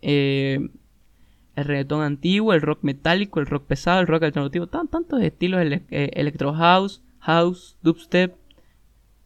eh, 0.01 0.69
el 1.55 1.65
reggaetón 1.65 2.01
antiguo, 2.01 2.53
el 2.53 2.61
rock 2.61 2.79
metálico, 2.81 3.39
el 3.39 3.45
rock 3.45 3.65
pesado, 3.65 4.01
el 4.01 4.07
rock 4.07 4.23
alternativo, 4.23 4.67
tantos 4.67 5.21
estilos, 5.21 5.61
eh, 5.61 6.11
electro 6.13 6.53
house, 6.53 7.01
house, 7.19 7.77
dubstep, 7.81 8.35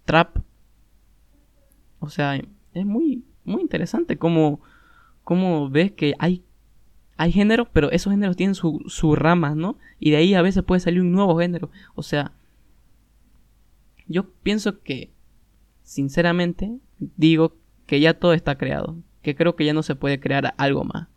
trap. 0.05 0.37
O 1.99 2.09
sea, 2.09 2.35
es 2.73 2.85
muy, 2.85 3.23
muy 3.43 3.61
interesante 3.61 4.17
cómo, 4.17 4.61
cómo 5.23 5.69
ves 5.69 5.91
que 5.91 6.13
hay 6.19 6.43
hay 7.17 7.31
géneros, 7.31 7.67
pero 7.73 7.91
esos 7.91 8.13
géneros 8.13 8.37
tienen 8.37 8.53
sus 8.53 8.93
su 8.93 9.15
ramas, 9.15 9.55
¿no? 9.55 9.77
Y 9.99 10.11
de 10.11 10.17
ahí 10.17 10.35
a 10.35 10.43
veces 10.43 10.63
puede 10.63 10.79
salir 10.79 11.01
un 11.01 11.11
nuevo 11.11 11.39
género. 11.39 11.71
O 11.95 12.03
sea, 12.03 12.31
yo 14.07 14.29
pienso 14.43 14.81
que, 14.81 15.11
sinceramente, 15.81 16.77
digo 16.99 17.55
que 17.87 17.99
ya 17.99 18.13
todo 18.13 18.33
está 18.33 18.57
creado. 18.57 18.97
Que 19.23 19.35
creo 19.35 19.55
que 19.55 19.65
ya 19.65 19.73
no 19.73 19.81
se 19.81 19.95
puede 19.95 20.19
crear 20.19 20.53
algo 20.57 20.83
más. 20.83 21.07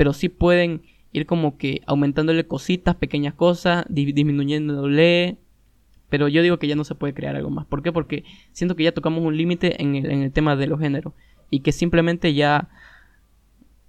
Pero 0.00 0.14
sí 0.14 0.30
pueden 0.30 0.80
ir 1.12 1.26
como 1.26 1.58
que 1.58 1.82
aumentándole 1.86 2.46
cositas, 2.46 2.96
pequeñas 2.96 3.34
cosas, 3.34 3.84
disminuyéndole. 3.90 5.36
Pero 6.08 6.26
yo 6.28 6.40
digo 6.40 6.58
que 6.58 6.68
ya 6.68 6.74
no 6.74 6.84
se 6.84 6.94
puede 6.94 7.12
crear 7.12 7.36
algo 7.36 7.50
más. 7.50 7.66
¿Por 7.66 7.82
qué? 7.82 7.92
Porque 7.92 8.24
siento 8.52 8.76
que 8.76 8.84
ya 8.84 8.92
tocamos 8.92 9.22
un 9.22 9.36
límite 9.36 9.82
en 9.82 9.96
el, 9.96 10.10
en 10.10 10.22
el 10.22 10.32
tema 10.32 10.56
de 10.56 10.68
los 10.68 10.80
géneros. 10.80 11.12
Y 11.50 11.60
que 11.60 11.70
simplemente 11.70 12.32
ya 12.32 12.70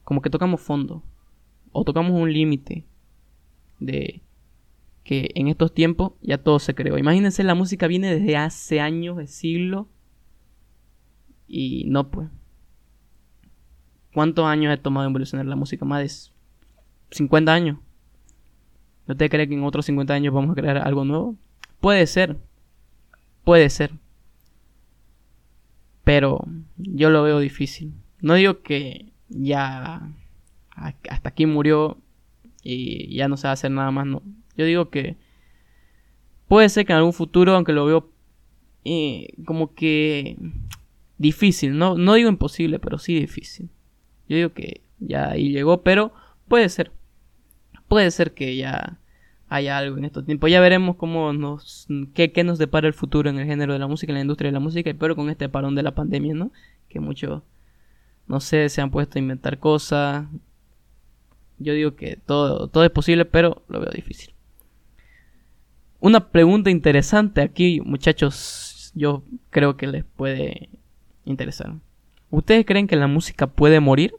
como 0.04 0.22
que 0.22 0.30
tocamos 0.30 0.60
fondo 0.60 1.02
o 1.72 1.86
tocamos 1.86 2.12
un 2.12 2.34
límite 2.34 2.84
de 3.80 4.22
que 5.06 5.32
en 5.36 5.48
estos 5.48 5.74
tiempos 5.74 6.12
ya 6.22 6.40
todo 6.40 6.60
se 6.60 6.76
creó. 6.76 6.98
Imagínense, 6.98 7.42
la 7.46 7.56
música 7.56 7.88
viene 7.88 8.14
desde 8.14 8.36
hace 8.36 8.82
años, 8.82 9.16
de 9.16 9.28
siglos, 9.28 9.88
y 11.48 11.86
no 11.88 12.12
pues. 12.12 12.28
¿Cuántos 14.14 14.46
años 14.46 14.74
ha 14.74 14.78
tomado 14.78 15.08
evolucionar 15.08 15.46
la 15.46 15.56
música? 15.56 15.86
Más 15.86 16.02
de 16.02 16.32
50 17.16 17.54
años. 17.54 17.78
¿No 19.08 19.16
te 19.16 19.30
cree 19.30 19.48
que 19.48 19.54
en 19.54 19.64
otros 19.64 19.86
50 19.86 20.14
años 20.14 20.34
vamos 20.34 20.52
a 20.52 20.56
crear 20.56 20.78
algo 20.78 21.06
nuevo? 21.06 21.36
Puede 21.80 22.06
ser. 22.08 22.38
Puede 23.44 23.70
ser. 23.70 23.92
Pero 26.04 26.46
yo 26.78 27.10
lo 27.10 27.24
veo 27.24 27.40
difícil. 27.40 27.94
No 28.22 28.36
digo 28.36 28.62
que 28.62 29.12
ya 29.30 30.10
hasta 30.76 31.30
aquí 31.30 31.46
murió 31.46 31.98
y 32.64 33.16
ya 33.16 33.28
no 33.28 33.38
se 33.38 33.48
va 33.48 33.52
a 33.52 33.54
hacer 33.54 33.72
nada 33.72 33.92
más. 33.92 34.06
No. 34.06 34.22
Yo 34.56 34.66
digo 34.66 34.90
que 34.90 35.18
puede 36.48 36.70
ser 36.70 36.86
que 36.86 36.94
en 36.94 36.98
algún 36.98 37.14
futuro, 37.14 37.56
aunque 37.56 37.74
lo 37.74 37.86
veo 37.86 38.12
eh, 38.84 39.30
como 39.46 39.74
que 39.74 40.38
difícil, 41.18 41.78
no, 41.78 41.98
no 41.98 42.16
digo 42.16 42.30
imposible, 42.30 42.80
pero 42.80 42.98
sí 42.98 43.20
difícil. 43.20 43.70
Yo 44.32 44.38
digo 44.38 44.54
que 44.54 44.80
ya 45.00 45.32
ahí 45.32 45.52
llegó, 45.52 45.84
pero 45.84 46.14
puede 46.48 46.70
ser. 46.70 46.94
Puede 47.90 48.12
ser 48.12 48.34
que 48.34 48.56
ya 48.56 48.98
haya 49.50 49.78
algo 49.78 49.98
en 49.98 50.06
estos 50.06 50.26
tiempos. 50.26 50.50
Ya 50.50 50.62
veremos 50.62 50.96
cómo 50.96 51.34
nos, 51.34 51.86
qué, 52.14 52.32
qué 52.32 52.46
nos 52.46 52.58
depara 52.58 52.88
el 52.88 52.94
futuro 52.94 53.30
en 53.30 53.38
el 53.40 53.46
género 53.46 53.74
de 53.74 53.80
la 53.80 53.88
música, 53.88 54.14
en 54.14 54.16
la 54.16 54.22
industria 54.22 54.48
de 54.48 54.54
la 54.54 54.62
música, 54.62 54.90
pero 54.98 55.18
con 55.18 55.30
este 55.30 55.50
parón 55.50 55.76
de 55.76 55.84
la 55.84 55.94
pandemia, 55.94 56.34
¿no? 56.34 56.54
Que 56.88 57.02
muchos, 57.02 57.44
no 58.26 58.40
sé, 58.40 58.70
se 58.70 58.80
han 58.80 58.90
puesto 58.90 59.20
a 59.20 59.22
inventar 59.22 59.60
cosas, 59.60 60.28
yo 61.60 61.74
digo 61.74 61.98
que 61.98 62.16
todo, 62.26 62.70
todo 62.70 62.86
es 62.86 62.92
posible, 62.92 63.26
pero 63.26 63.64
lo 63.68 63.82
veo 63.82 63.92
difícil. 63.92 64.34
Una 66.00 66.32
pregunta 66.32 66.70
interesante 66.70 67.42
aquí, 67.42 67.82
muchachos, 67.82 68.94
yo 68.96 69.24
creo 69.50 69.76
que 69.76 69.88
les 69.88 70.06
puede 70.06 70.70
interesar. 71.26 71.76
¿Ustedes 72.32 72.66
creen 72.66 72.88
que 72.88 72.96
la 72.96 73.08
música 73.08 73.48
puede 73.48 73.80
morir? 73.82 74.16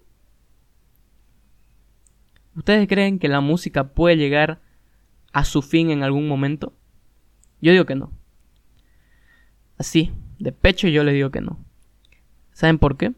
¿Ustedes 2.54 2.87
creen 2.87 3.19
que 3.19 3.28
la 3.28 3.40
música 3.40 3.88
puede 3.95 4.16
llegar 4.16 4.61
a 5.33 5.45
su 5.45 5.62
fin 5.62 5.90
en 5.90 6.02
algún 6.02 6.28
momento? 6.28 6.75
Yo 7.62 7.73
digo 7.73 7.87
que 7.87 7.95
no. 7.95 8.12
Así, 9.78 10.12
de 10.38 10.52
pecho 10.52 10.88
yo 10.88 11.02
les 11.04 11.14
digo 11.14 11.31
que 11.31 11.40
no. 11.40 11.59
¿Saben 12.52 12.78
por 12.78 12.99
qué? 12.99 13.14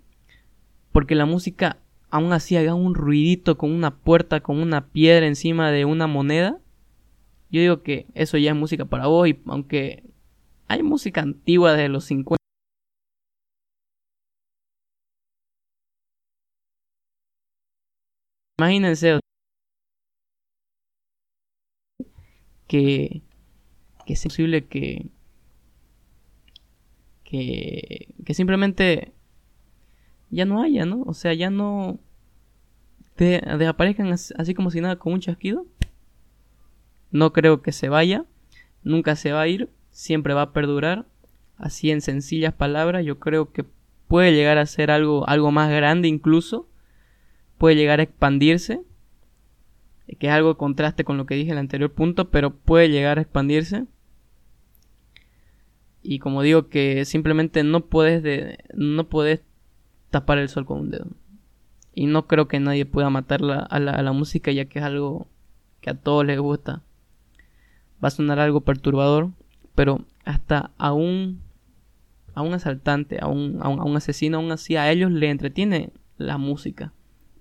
Porque 0.93 1.17
la 1.17 1.27
música 1.27 1.79
aún 2.11 2.33
así 2.33 2.57
haga 2.57 2.75
un 2.75 2.95
ruidito 2.95 3.59
con 3.59 3.73
una 3.73 3.97
puerta, 3.97 4.41
con 4.41 4.61
una 4.61 4.87
piedra 4.87 5.27
encima 5.27 5.73
de 5.73 5.85
una 5.85 6.07
moneda, 6.07 6.61
yo 7.51 7.61
digo 7.61 7.83
que 7.83 8.07
eso 8.15 8.39
ya 8.39 8.51
es 8.51 8.57
música 8.57 8.85
para 8.85 9.07
vos, 9.07 9.27
y 9.29 9.41
aunque 9.47 10.05
hay 10.69 10.85
música 10.85 11.23
antigua 11.23 11.75
de 11.75 11.89
los 11.89 12.05
50. 12.05 12.44
Imagínense 18.59 19.19
que, 22.69 23.23
que 24.07 24.13
es 24.13 24.23
posible 24.23 24.67
que, 24.67 25.09
que, 27.25 28.35
simplemente 28.35 29.13
ya 30.31 30.45
no 30.45 30.63
haya, 30.63 30.85
¿no? 30.87 31.03
O 31.03 31.15
sea, 31.15 31.35
ya 31.35 31.51
no 31.51 31.99
de, 33.17 33.41
desaparezcan 33.59 34.13
así 34.13 34.55
como 34.55 34.71
si 34.71 34.81
nada 34.81 34.97
con 34.97 35.13
un 35.15 35.21
chasquido. 35.21 35.67
No 37.11 37.33
creo 37.33 37.63
que 37.63 37.73
se 37.73 37.89
vaya, 37.89 38.25
nunca 38.83 39.17
se 39.17 39.33
va 39.33 39.43
a 39.43 39.49
ir, 39.49 39.69
siempre 39.91 40.35
va 40.35 40.43
a 40.43 40.53
perdurar. 40.53 41.07
Así 41.57 41.91
en 41.91 42.01
sencillas 42.01 42.55
palabras, 42.55 43.05
yo 43.05 43.19
creo 43.21 43.53
que 43.53 43.65
puede 44.09 44.33
llegar 44.33 44.59
a 44.59 44.67
ser 44.67 44.91
algo, 44.91 45.29
algo 45.29 45.51
más 45.51 45.71
grande 45.71 46.09
incluso, 46.09 46.69
puede 47.65 47.77
llegar 47.77 47.99
a 47.99 48.03
expandirse, 48.03 48.83
que 50.19 50.27
es 50.27 50.33
algo 50.35 50.51
de 50.51 50.59
contraste 50.59 51.03
con 51.03 51.17
lo 51.17 51.25
que 51.25 51.35
dije 51.35 51.51
en 51.51 51.57
el 51.57 51.61
anterior 51.61 51.91
punto, 51.91 52.29
pero 52.29 52.55
puede 52.55 52.91
llegar 52.91 53.17
a 53.17 53.23
expandirse. 53.23 53.87
Y 56.03 56.19
como 56.19 56.43
digo 56.43 56.69
que 56.69 57.07
simplemente 57.07 57.65
no 57.65 57.87
puedes 57.87 58.23
de, 58.23 58.59
no 58.75 59.09
puedes 59.09 59.41
tapar 60.11 60.37
el 60.37 60.51
sol 60.51 60.67
con 60.67 60.79
un 60.79 60.91
dedo. 60.91 61.07
Y 61.95 62.05
no 62.05 62.27
creo 62.27 62.49
que 62.49 62.61
nadie 62.61 62.85
pueda 62.85 63.09
matar 63.09 63.41
a, 63.43 63.79
la, 63.81 64.13
música 64.13 64.53
ya 64.53 64.67
que 64.67 64.81
es 64.81 64.85
algo 64.85 65.27
que 65.81 65.89
a 65.89 65.95
todos 65.95 66.27
les 66.27 66.39
gusta. 66.39 66.83
Va 68.05 68.09
a 68.09 68.11
sonar 68.11 68.41
algo 68.41 68.61
perturbador, 68.61 69.31
pero 69.75 70.05
hasta 70.27 70.71
a 70.77 70.93
un, 70.93 71.41
a 72.35 72.43
un 72.43 72.53
asaltante, 72.53 73.21
a 73.23 73.27
un, 73.29 73.61
a 73.63 73.71
un, 73.71 73.97
asesino, 73.97 74.37
aún 74.37 74.53
así 74.53 74.77
a 74.77 74.93
ellos 74.93 75.11
les 75.11 75.31
entretiene 75.31 75.93
la 76.19 76.37
música. 76.37 76.93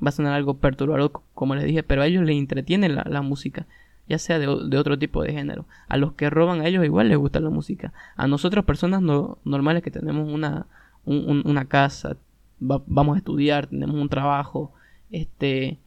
Va 0.04 0.10
a 0.10 0.12
sonar 0.12 0.34
algo 0.34 0.56
perturbador, 0.56 1.12
como 1.34 1.56
les 1.56 1.66
dije, 1.66 1.84
pero 1.84 2.02
a 2.02 2.08
ellos 2.08 2.24
les 2.24 2.38
entretiene 2.38 2.90
la, 2.90 3.22
música, 3.22 3.68
ya 4.08 4.18
sea 4.18 4.40
de, 4.40 4.48
otro 4.48 4.98
tipo 5.00 5.24
de 5.24 5.34
género. 5.34 5.66
A 5.88 5.98
los 5.98 6.14
que 6.14 6.30
roban 6.30 6.62
a 6.62 6.68
ellos 6.68 6.84
igual 6.86 7.10
les 7.10 7.18
gusta 7.18 7.40
la 7.40 7.50
música. 7.50 7.94
A 8.16 8.28
nosotros, 8.28 8.66
personas 8.66 9.02
normales 9.02 9.84
que 9.84 9.92
tenemos 9.92 10.32
una, 10.32 10.68
una 11.06 11.66
casa, 11.66 12.18
vamos 12.60 13.16
a 13.16 13.18
estudiar, 13.18 13.68
tenemos 13.68 13.96
un 13.96 14.10
trabajo, 14.10 14.74
este, 15.12 15.80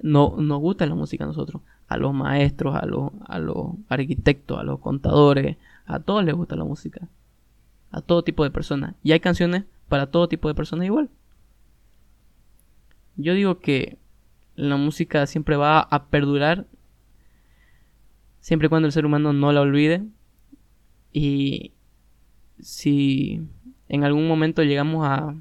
no, 0.00 0.34
nos 0.38 0.60
gusta 0.60 0.86
la 0.86 0.94
música 0.94 1.24
a 1.24 1.26
nosotros, 1.26 1.62
a 1.88 1.96
los 1.96 2.12
maestros, 2.12 2.74
a 2.74 2.86
los, 2.86 3.10
a 3.26 3.38
los 3.38 3.72
arquitectos, 3.88 4.58
a 4.58 4.62
los 4.62 4.80
contadores, 4.80 5.56
a 5.86 6.00
todos 6.00 6.24
les 6.24 6.34
gusta 6.34 6.56
la 6.56 6.64
música, 6.64 7.08
a 7.90 8.00
todo 8.00 8.22
tipo 8.22 8.44
de 8.44 8.50
personas, 8.50 8.94
y 9.02 9.12
hay 9.12 9.20
canciones 9.20 9.64
para 9.88 10.06
todo 10.06 10.28
tipo 10.28 10.48
de 10.48 10.54
personas 10.54 10.86
igual. 10.86 11.08
Yo 13.16 13.34
digo 13.34 13.60
que 13.60 13.98
la 14.54 14.76
música 14.76 15.26
siempre 15.26 15.56
va 15.56 15.80
a 15.80 16.06
perdurar 16.06 16.66
siempre 18.40 18.66
y 18.66 18.68
cuando 18.68 18.86
el 18.86 18.92
ser 18.92 19.06
humano 19.06 19.32
no 19.32 19.52
la 19.52 19.60
olvide 19.60 20.04
y 21.12 21.72
si 22.58 23.40
en 23.88 24.04
algún 24.04 24.28
momento 24.28 24.62
llegamos 24.62 25.06
a, 25.06 25.34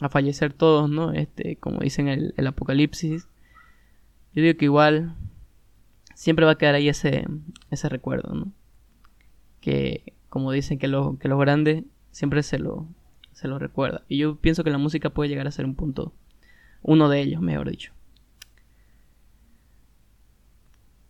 a 0.00 0.08
fallecer 0.08 0.52
todos, 0.52 0.88
¿no? 0.90 1.12
Este, 1.12 1.56
como 1.56 1.80
dicen 1.80 2.08
el, 2.08 2.34
el 2.36 2.46
apocalipsis. 2.46 3.28
Yo 4.34 4.42
digo 4.42 4.56
que 4.56 4.66
igual 4.66 5.14
siempre 6.14 6.44
va 6.44 6.52
a 6.52 6.58
quedar 6.58 6.74
ahí 6.74 6.88
ese, 6.88 7.26
ese 7.70 7.88
recuerdo, 7.88 8.34
¿no? 8.34 8.52
Que 9.60 10.12
como 10.28 10.52
dicen 10.52 10.78
que, 10.78 10.88
lo, 10.88 11.18
que 11.18 11.28
los 11.28 11.38
grandes 11.38 11.84
siempre 12.10 12.42
se 12.42 12.58
lo, 12.58 12.86
se 13.32 13.48
lo 13.48 13.58
recuerda. 13.58 14.02
Y 14.08 14.18
yo 14.18 14.36
pienso 14.36 14.64
que 14.64 14.70
la 14.70 14.78
música 14.78 15.10
puede 15.10 15.30
llegar 15.30 15.46
a 15.46 15.52
ser 15.52 15.64
un 15.64 15.74
punto, 15.74 16.12
uno 16.82 17.08
de 17.08 17.20
ellos, 17.20 17.40
mejor 17.40 17.70
dicho. 17.70 17.92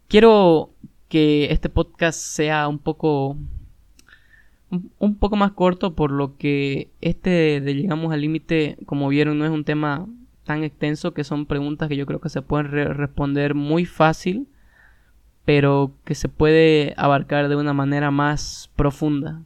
Quiero 0.09 0.71
que 1.09 1.53
este 1.53 1.69
podcast 1.69 2.19
sea 2.19 2.69
un 2.69 2.79
poco 2.79 3.37
un 4.99 5.17
poco 5.17 5.37
más 5.37 5.53
corto 5.53 5.95
por 5.95 6.11
lo 6.11 6.37
que 6.37 6.91
este 7.01 7.61
de 7.61 7.75
llegamos 7.75 8.13
al 8.13 8.21
límite, 8.21 8.77
como 8.87 9.09
vieron, 9.09 9.39
no 9.39 9.45
es 9.45 9.51
un 9.51 9.65
tema 9.65 10.07
tan 10.45 10.65
extenso 10.65 11.13
que 11.13 11.25
son 11.25 11.47
preguntas 11.47 11.89
que 11.89 11.97
yo 11.97 12.07
creo 12.07 12.21
que 12.21 12.29
se 12.29 12.43
pueden 12.43 12.71
responder 12.71 13.55
muy 13.55 13.85
fácil, 13.85 14.49
pero 15.45 15.93
que 16.05 16.15
se 16.15 16.29
puede 16.29 16.95
abarcar 16.97 17.49
de 17.49 17.57
una 17.57 17.73
manera 17.73 18.11
más 18.11 18.71
profunda. 18.77 19.43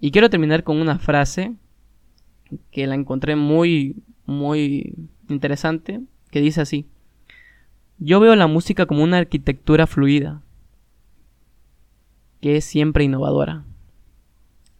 Y 0.00 0.10
quiero 0.10 0.30
terminar 0.30 0.64
con 0.64 0.80
una 0.80 0.98
frase 0.98 1.54
que 2.70 2.86
la 2.86 2.94
encontré 2.94 3.36
muy, 3.36 3.96
muy 4.26 4.94
interesante, 5.28 6.00
que 6.30 6.40
dice 6.40 6.60
así. 6.60 6.86
Yo 7.98 8.20
veo 8.20 8.34
la 8.36 8.46
música 8.46 8.86
como 8.86 9.02
una 9.02 9.18
arquitectura 9.18 9.86
fluida, 9.86 10.42
que 12.40 12.56
es 12.56 12.64
siempre 12.64 13.04
innovadora. 13.04 13.64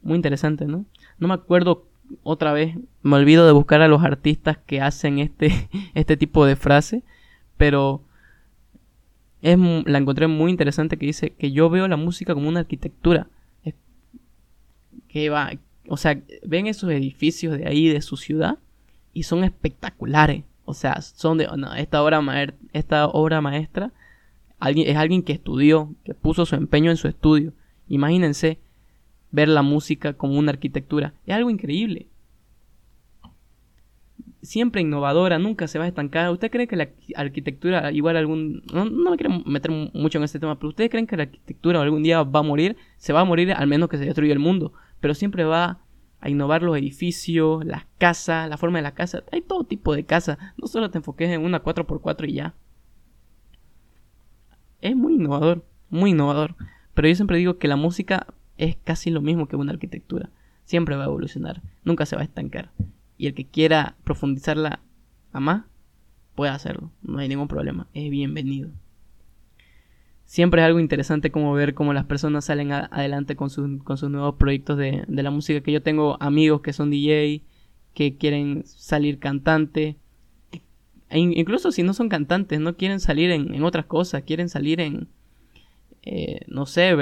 Muy 0.02 0.16
interesante, 0.16 0.66
¿no? 0.66 0.84
No 1.18 1.28
me 1.28 1.34
acuerdo 1.34 1.86
otra 2.22 2.52
vez, 2.52 2.76
me 3.02 3.16
olvido 3.16 3.46
de 3.46 3.52
buscar 3.52 3.80
a 3.80 3.88
los 3.88 4.02
artistas 4.02 4.58
que 4.58 4.80
hacen 4.80 5.18
este, 5.18 5.68
este 5.94 6.16
tipo 6.16 6.44
de 6.44 6.56
frase, 6.56 7.02
pero 7.56 8.02
es, 9.42 9.58
la 9.58 9.98
encontré 9.98 10.26
muy 10.26 10.50
interesante 10.50 10.96
que 10.96 11.06
dice 11.06 11.30
que 11.30 11.52
yo 11.52 11.70
veo 11.70 11.86
la 11.88 11.96
música 11.96 12.34
como 12.34 12.48
una 12.48 12.60
arquitectura. 12.60 13.28
que 15.08 15.30
va, 15.30 15.52
o 15.88 15.96
sea, 15.96 16.20
ven 16.44 16.66
esos 16.66 16.90
edificios 16.90 17.56
de 17.56 17.68
ahí, 17.68 17.88
de 17.88 18.02
su 18.02 18.16
ciudad, 18.16 18.58
y 19.14 19.23
son 19.23 19.44
espectaculares. 19.44 20.44
O 20.66 20.75
sea, 20.75 21.00
son 21.00 21.38
de 21.38 21.49
esta 21.76 22.02
obra, 22.02 22.23
esta 22.73 23.06
obra 23.06 23.40
maestra 23.40 23.92
alguien, 24.64 24.88
es 24.88 24.97
alguien 24.97 25.23
que 25.23 25.33
estudió, 25.33 25.94
que 26.04 26.14
puso 26.14 26.47
su 26.47 26.54
empeño 26.54 26.90
en 26.90 26.97
su 26.97 27.09
estudio. 27.09 27.52
Imagínense 27.88 28.59
ver 29.30 29.49
la 29.49 29.62
música 29.62 30.14
como 30.14 30.38
una 30.38 30.52
arquitectura. 30.52 31.14
Es 31.26 31.35
algo 31.35 31.50
increíble. 31.50 32.06
Siempre 34.42 34.83
innovadora, 34.83 35.38
nunca 35.38 35.68
se 35.68 35.78
va 35.78 35.85
a 35.85 35.88
estancar. 35.88 36.30
¿Usted 36.30 36.50
cree 36.50 36.66
que 36.66 36.76
la 36.76 36.88
arquitectura, 37.16 37.92
igual 37.92 38.16
algún... 38.16 38.62
No, 38.73 38.85
no 38.85 39.11
me 39.11 39.16
quiero 39.16 39.42
meter 39.44 39.71
mucho 39.71 40.18
en 40.18 40.25
este 40.25 40.38
tema, 40.38 40.56
pero 40.56 40.68
¿ustedes 40.68 40.90
creen 40.90 41.06
que 41.06 41.16
la 41.16 41.25
arquitectura 41.25 41.80
algún 41.80 42.02
día 42.02 42.23
va 42.23 42.40
a 42.40 42.42
morir? 42.42 42.76
Se 42.97 43.12
va 43.12 43.21
a 43.21 43.25
morir 43.25 43.52
al 43.52 43.66
menos 43.66 43.88
que 43.88 43.99
se 43.99 44.04
destruya 44.04 44.33
el 44.33 44.38
mundo. 44.38 44.73
Pero 45.00 45.14
siempre 45.14 45.44
va 45.44 45.80
a 46.24 46.30
innovar 46.30 46.62
los 46.62 46.74
edificios, 46.78 47.66
las 47.66 47.84
casas, 47.98 48.48
la 48.48 48.56
forma 48.56 48.78
de 48.78 48.82
la 48.82 48.94
casa. 48.94 49.22
Hay 49.30 49.42
todo 49.42 49.64
tipo 49.64 49.94
de 49.94 50.06
casas. 50.06 50.38
No 50.56 50.66
solo 50.66 50.90
te 50.90 50.96
enfoques 50.96 51.28
en 51.28 51.44
una 51.44 51.62
4x4 51.62 52.30
y 52.30 52.32
ya. 52.32 52.54
Es 54.80 54.96
muy 54.96 55.16
innovador, 55.16 55.66
muy 55.90 56.12
innovador. 56.12 56.56
Pero 56.94 57.08
yo 57.08 57.14
siempre 57.14 57.36
digo 57.36 57.58
que 57.58 57.68
la 57.68 57.76
música 57.76 58.26
es 58.56 58.76
casi 58.84 59.10
lo 59.10 59.20
mismo 59.20 59.48
que 59.48 59.56
una 59.56 59.72
arquitectura. 59.72 60.30
Siempre 60.64 60.96
va 60.96 61.02
a 61.02 61.08
evolucionar, 61.08 61.60
nunca 61.84 62.06
se 62.06 62.16
va 62.16 62.22
a 62.22 62.24
estancar. 62.24 62.70
Y 63.18 63.26
el 63.26 63.34
que 63.34 63.44
quiera 63.44 63.96
profundizarla 64.04 64.80
a 65.30 65.40
más, 65.40 65.64
puede 66.34 66.52
hacerlo. 66.52 66.90
No 67.02 67.18
hay 67.18 67.28
ningún 67.28 67.48
problema. 67.48 67.86
Es 67.92 68.08
bienvenido 68.08 68.70
siempre 70.24 70.62
es 70.62 70.66
algo 70.66 70.80
interesante 70.80 71.30
como 71.30 71.52
ver 71.52 71.74
cómo 71.74 71.92
las 71.92 72.04
personas 72.04 72.46
salen 72.46 72.72
adelante 72.72 73.36
con, 73.36 73.48
con, 73.78 73.96
sus 73.96 74.10
nuevos 74.10 74.36
proyectos 74.36 74.78
de, 74.78 75.04
la 75.08 75.30
música. 75.30 75.60
Que 75.60 75.72
yo 75.72 75.82
tengo 75.82 76.16
amigos 76.20 76.60
que 76.60 76.72
son 76.72 76.90
DJ, 76.90 77.42
que 77.94 78.16
quieren 78.16 78.62
salir 78.64 79.18
cantante. 79.18 79.96
E 81.10 81.18
incluso 81.18 81.70
si 81.70 81.82
no 81.82 81.94
son 81.94 82.08
cantantes, 82.08 82.60
no 82.60 82.76
quieren 82.76 83.00
salir 83.00 83.30
en, 83.30 83.62
otras 83.62 83.86
cosas, 83.86 84.22
quieren 84.22 84.48
salir 84.48 84.80
en, 84.80 85.08
eh, 86.02 86.40
no 86.48 86.66
sé, 86.66 86.94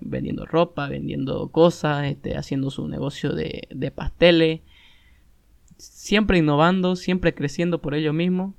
vendiendo 0.00 0.44
ropa, 0.44 0.88
vendiendo 0.88 1.48
cosas, 1.48 2.06
este, 2.06 2.36
haciendo 2.36 2.70
su 2.70 2.88
negocio 2.88 3.32
de, 3.32 3.68
de 3.70 3.90
pasteles. 3.90 4.60
Siempre 5.78 6.38
innovando, 6.38 6.96
siempre 6.96 7.34
creciendo 7.34 7.80
por 7.80 7.94
ellos 7.94 8.14
mismos 8.14 8.54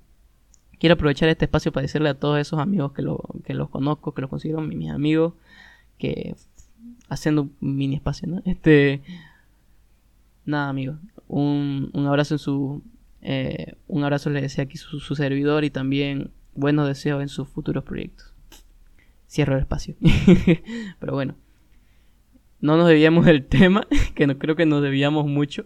quiero 0.80 0.94
aprovechar 0.94 1.30
este 1.30 1.46
espacio 1.46 1.72
para 1.72 1.84
decirle 1.84 2.10
a 2.10 2.14
todos 2.14 2.40
esos 2.40 2.60
amigos 2.60 2.94
que, 2.94 3.02
lo, 3.02 3.22
que 3.44 3.54
los 3.54 3.70
conozco, 3.70 4.14
que 4.14 4.22
los 4.22 4.30
considero 4.30 4.62
mis 4.62 4.92
amigos, 4.92 5.34
que 5.98 6.36
haciendo 7.10 7.44
un 7.44 7.78
mini 7.78 7.96
espacio. 7.96 8.42
Este, 8.46 9.02
nada, 10.46 10.70
amigos, 10.70 10.98
un, 11.28 11.90
un 11.94 12.06
abrazo 12.06 12.36
en 12.36 12.40
su, 12.40 12.84
eh, 13.22 13.76
un 13.88 14.04
abrazo 14.04 14.30
le 14.30 14.42
desea 14.42 14.66
aquí 14.66 14.78
su, 14.78 15.00
su 15.00 15.16
servidor 15.16 15.64
y 15.64 15.70
también 15.70 16.32
buenos 16.56 16.88
deseos 16.88 17.22
en 17.22 17.30
sus 17.30 17.48
futuros 17.48 17.84
proyectos. 17.84 18.34
Cierro 19.30 19.56
el 19.56 19.62
espacio. 19.62 19.96
Pero 21.00 21.14
bueno, 21.14 21.36
no 22.62 22.78
nos 22.78 22.88
debíamos 22.88 23.26
del 23.26 23.46
tema, 23.46 23.88
que 24.16 24.28
no 24.28 24.38
creo 24.38 24.56
que 24.56 24.66
nos 24.66 24.82
debíamos 24.82 25.26
mucho. 25.28 25.66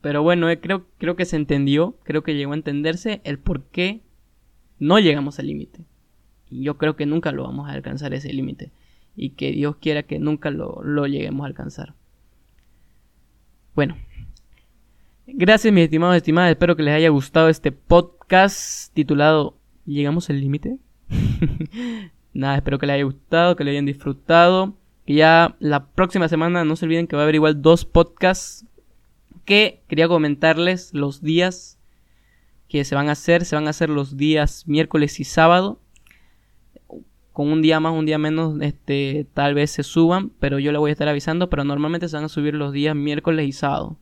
Pero 0.00 0.22
bueno, 0.22 0.50
eh, 0.50 0.60
creo, 0.60 0.86
creo 0.98 1.14
que 1.14 1.24
se 1.24 1.36
entendió, 1.36 1.96
creo 2.02 2.22
que 2.22 2.34
llegó 2.34 2.52
a 2.52 2.56
entenderse 2.56 3.20
el 3.24 3.38
por 3.38 3.62
qué 3.64 4.02
no 4.82 4.98
llegamos 4.98 5.38
al 5.38 5.46
límite. 5.46 5.84
Y 6.50 6.64
yo 6.64 6.76
creo 6.76 6.96
que 6.96 7.06
nunca 7.06 7.30
lo 7.30 7.44
vamos 7.44 7.68
a 7.68 7.72
alcanzar 7.72 8.12
ese 8.14 8.32
límite. 8.32 8.72
Y 9.14 9.30
que 9.30 9.52
Dios 9.52 9.76
quiera 9.76 10.02
que 10.02 10.18
nunca 10.18 10.50
lo, 10.50 11.06
lleguemos 11.06 11.44
a 11.44 11.46
alcanzar. 11.46 11.94
Bueno. 13.76 13.96
Gracias 15.28 15.72
mis 15.72 15.84
estimados 15.84 16.16
y 16.16 16.18
estimadas. 16.18 16.50
Espero 16.50 16.74
que 16.74 16.82
les 16.82 16.94
haya 16.94 17.10
gustado 17.10 17.48
este 17.48 17.70
podcast 17.70 18.92
titulado 18.92 19.56
¿Llegamos 19.86 20.28
al 20.30 20.40
límite? 20.40 20.78
Nada, 22.34 22.56
espero 22.56 22.80
que 22.80 22.86
les 22.86 22.94
haya 22.94 23.04
gustado, 23.04 23.54
que 23.54 23.62
lo 23.62 23.70
hayan 23.70 23.86
disfrutado. 23.86 24.74
Que 25.06 25.14
ya 25.14 25.54
la 25.60 25.86
próxima 25.92 26.26
semana 26.26 26.64
no 26.64 26.74
se 26.74 26.86
olviden 26.86 27.06
que 27.06 27.14
va 27.14 27.22
a 27.22 27.24
haber 27.24 27.36
igual 27.36 27.62
dos 27.62 27.84
podcasts 27.84 28.66
que 29.44 29.84
quería 29.86 30.08
comentarles 30.08 30.92
los 30.92 31.22
días 31.22 31.78
que 32.72 32.86
se 32.86 32.94
van 32.94 33.10
a 33.10 33.12
hacer, 33.12 33.44
se 33.44 33.54
van 33.54 33.66
a 33.66 33.70
hacer 33.70 33.90
los 33.90 34.16
días 34.16 34.66
miércoles 34.66 35.20
y 35.20 35.24
sábado. 35.24 35.78
Con 37.34 37.52
un 37.52 37.60
día 37.60 37.80
más, 37.80 37.92
un 37.92 38.06
día 38.06 38.16
menos, 38.16 38.58
este, 38.62 39.26
tal 39.34 39.52
vez 39.52 39.72
se 39.72 39.82
suban, 39.82 40.30
pero 40.40 40.58
yo 40.58 40.72
le 40.72 40.78
voy 40.78 40.88
a 40.88 40.92
estar 40.92 41.06
avisando, 41.06 41.50
pero 41.50 41.64
normalmente 41.64 42.08
se 42.08 42.16
van 42.16 42.24
a 42.24 42.30
subir 42.30 42.54
los 42.54 42.72
días 42.72 42.96
miércoles 42.96 43.46
y 43.46 43.52
sábado. 43.52 43.98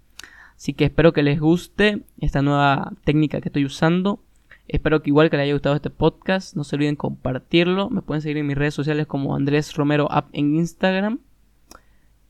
Así 0.54 0.72
que 0.72 0.84
espero 0.84 1.12
que 1.12 1.24
les 1.24 1.40
guste 1.40 2.04
esta 2.20 2.42
nueva 2.42 2.92
técnica 3.02 3.40
que 3.40 3.48
estoy 3.48 3.64
usando. 3.64 4.22
Espero 4.68 5.02
que 5.02 5.10
igual 5.10 5.30
que 5.30 5.36
les 5.36 5.44
haya 5.44 5.54
gustado 5.54 5.74
este 5.74 5.90
podcast, 5.90 6.54
no 6.54 6.62
se 6.62 6.76
olviden 6.76 6.94
compartirlo. 6.94 7.90
Me 7.90 8.02
pueden 8.02 8.22
seguir 8.22 8.36
en 8.36 8.46
mis 8.46 8.56
redes 8.56 8.74
sociales 8.74 9.08
como 9.08 9.34
Andrés 9.34 9.74
Romero 9.74 10.06
App 10.12 10.28
en 10.32 10.54
Instagram. 10.54 11.18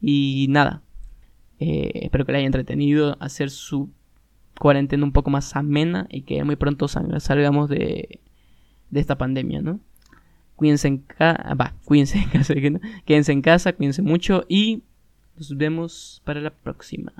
Y 0.00 0.46
nada, 0.48 0.82
eh, 1.58 1.90
espero 1.96 2.24
que 2.24 2.32
les 2.32 2.38
haya 2.38 2.46
entretenido 2.46 3.18
hacer 3.20 3.50
su 3.50 3.90
cuarentena 4.60 5.04
un 5.04 5.12
poco 5.12 5.30
más 5.30 5.56
amena 5.56 6.06
y 6.10 6.20
que 6.20 6.44
muy 6.44 6.54
pronto 6.54 6.86
salgamos 6.86 7.70
de, 7.70 8.20
de 8.90 9.00
esta 9.00 9.16
pandemia, 9.16 9.62
¿no? 9.62 9.80
Cuídense 10.54 10.86
en 10.86 10.98
casa, 10.98 11.54
va, 11.54 11.72
cuídense 11.86 12.18
en 12.18 12.28
casa, 12.28 12.54
quédense 13.06 13.32
en 13.32 13.40
casa, 13.40 13.72
cuídense 13.72 14.02
mucho 14.02 14.44
y 14.48 14.82
nos 15.34 15.56
vemos 15.56 16.20
para 16.26 16.42
la 16.42 16.50
próxima. 16.50 17.14